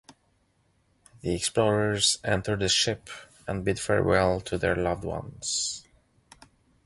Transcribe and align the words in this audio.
The 1.21 1.35
explorers 1.35 2.17
enter 2.23 2.55
the 2.55 2.69
ship 2.69 3.07
and 3.45 3.63
bid 3.63 3.79
farewell 3.79 4.41
to 4.41 4.57
their 4.57 4.75
loved 4.75 5.03
ones. 5.03 5.83